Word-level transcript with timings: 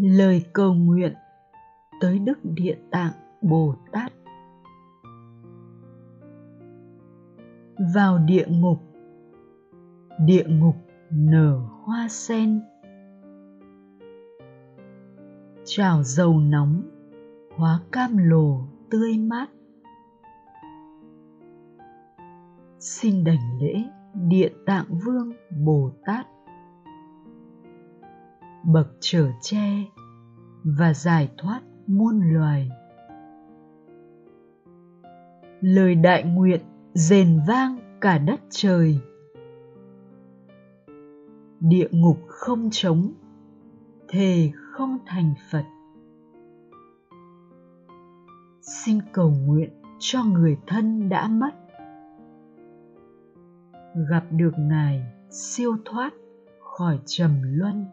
lời 0.00 0.44
cầu 0.52 0.74
nguyện 0.74 1.14
tới 2.00 2.18
đức 2.18 2.38
địa 2.42 2.76
tạng 2.90 3.12
bồ 3.42 3.74
tát. 3.92 4.12
Vào 7.94 8.18
địa 8.18 8.46
ngục 8.48 8.90
địa 10.26 10.44
ngục 10.48 10.76
nở 11.10 11.60
hoa 11.84 12.08
sen. 12.08 12.60
Trào 15.64 16.02
dầu 16.02 16.38
nóng, 16.38 16.82
hóa 17.56 17.80
cam 17.92 18.16
lồ 18.16 18.60
tươi 18.90 19.18
mát. 19.18 19.46
Xin 22.78 23.24
đảnh 23.24 23.58
lễ 23.60 23.84
địa 24.14 24.50
tạng 24.66 24.86
vương 25.04 25.32
bồ 25.64 25.90
tát. 26.06 26.26
Bậc 28.64 28.88
trở 29.00 29.30
tre 29.40 29.84
và 30.64 30.94
giải 30.94 31.30
thoát 31.38 31.60
muôn 31.86 32.20
loài. 32.32 32.70
Lời 35.60 35.94
đại 35.94 36.24
nguyện 36.24 36.60
rền 36.94 37.40
vang 37.48 37.98
cả 38.00 38.18
đất 38.18 38.40
trời. 38.50 38.98
Địa 41.60 41.88
ngục 41.90 42.18
không 42.28 42.68
trống, 42.72 43.12
thề 44.08 44.50
không 44.54 44.98
thành 45.06 45.34
phật. 45.50 45.64
Xin 48.60 48.98
cầu 49.12 49.30
nguyện 49.30 49.70
cho 49.98 50.24
người 50.24 50.56
thân 50.66 51.08
đã 51.08 51.28
mất. 51.28 51.50
Gặp 54.10 54.24
được 54.30 54.52
ngài 54.58 55.04
siêu 55.30 55.76
thoát 55.84 56.12
khỏi 56.60 56.98
trầm 57.06 57.30
luân. 57.42 57.86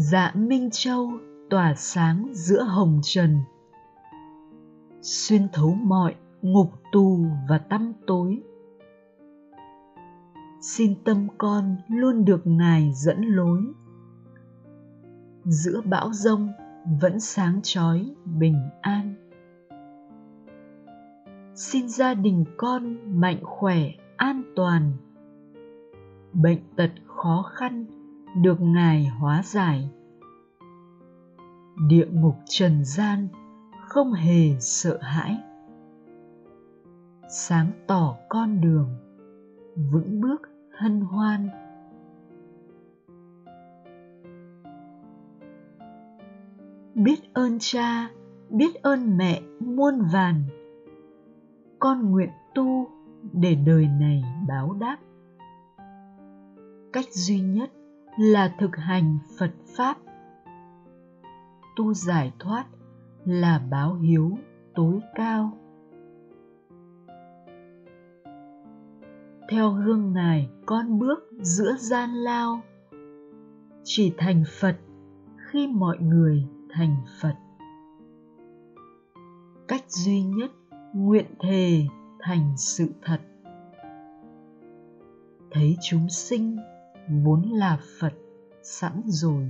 Dạ 0.00 0.32
minh 0.34 0.68
châu 0.72 1.10
tỏa 1.50 1.74
sáng 1.76 2.28
giữa 2.32 2.62
hồng 2.62 3.00
trần. 3.02 3.38
Xuyên 5.02 5.48
thấu 5.52 5.74
mọi 5.74 6.14
ngục 6.42 6.70
tù 6.92 7.26
và 7.48 7.58
tăm 7.58 7.92
tối. 8.06 8.42
Xin 10.60 10.94
tâm 11.04 11.28
con 11.38 11.76
luôn 11.88 12.24
được 12.24 12.46
ngài 12.46 12.92
dẫn 12.94 13.22
lối. 13.22 13.62
Giữa 15.44 15.80
bão 15.84 16.12
rông 16.12 16.48
vẫn 17.00 17.20
sáng 17.20 17.60
chói 17.62 18.14
bình 18.24 18.58
an. 18.80 19.14
Xin 21.54 21.88
gia 21.88 22.14
đình 22.14 22.44
con 22.56 22.96
mạnh 23.20 23.38
khỏe 23.42 23.90
an 24.16 24.42
toàn. 24.56 24.92
Bệnh 26.32 26.60
tật 26.76 26.90
khó 27.06 27.42
khăn 27.54 27.97
được 28.36 28.60
ngài 28.60 29.06
hóa 29.06 29.42
giải. 29.44 29.90
Địa 31.88 32.06
ngục 32.10 32.34
trần 32.46 32.84
gian 32.84 33.28
không 33.80 34.12
hề 34.12 34.60
sợ 34.60 34.98
hãi. 35.02 35.38
Sáng 37.30 37.70
tỏ 37.86 38.16
con 38.28 38.60
đường, 38.60 38.88
vững 39.90 40.20
bước 40.20 40.42
hân 40.78 41.00
hoan. 41.00 41.48
Biết 46.94 47.34
ơn 47.34 47.56
cha, 47.60 48.10
biết 48.50 48.74
ơn 48.82 49.16
mẹ 49.16 49.42
muôn 49.60 50.02
vàn. 50.12 50.42
Con 51.78 52.10
nguyện 52.10 52.30
tu 52.54 52.86
để 53.32 53.54
đời 53.54 53.86
này 54.00 54.22
báo 54.48 54.76
đáp. 54.80 54.98
Cách 56.92 57.04
duy 57.10 57.40
nhất 57.40 57.70
là 58.18 58.54
thực 58.58 58.76
hành 58.76 59.18
phật 59.38 59.50
pháp. 59.76 59.96
Tu 61.76 61.94
giải 61.94 62.32
thoát 62.38 62.66
là 63.24 63.60
báo 63.70 63.94
hiếu 63.94 64.38
tối 64.74 65.00
cao. 65.14 65.58
Theo 69.48 69.70
gương 69.70 70.12
ngài, 70.12 70.50
con 70.66 70.98
bước 70.98 71.18
giữa 71.40 71.72
gian 71.78 72.10
lao. 72.10 72.60
Chỉ 73.84 74.14
thành 74.18 74.44
phật 74.60 74.76
khi 75.36 75.66
mọi 75.66 75.98
người 75.98 76.44
thành 76.70 76.96
phật. 77.20 77.34
Cách 79.68 79.84
duy 79.88 80.22
nhất 80.22 80.50
nguyện 80.94 81.26
thề 81.40 81.86
thành 82.20 82.54
sự 82.56 82.88
thật. 83.02 83.20
Thấy 85.50 85.76
chúng 85.82 86.08
sinh 86.08 86.56
vốn 87.08 87.42
là 87.42 87.78
phật 87.98 88.12
sẵn 88.62 89.02
rồi. 89.06 89.48